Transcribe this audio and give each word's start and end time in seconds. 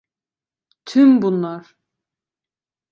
Tüm 0.85 1.21
bunlar! 1.21 1.75